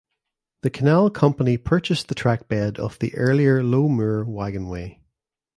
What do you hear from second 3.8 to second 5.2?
Moor Waggonway.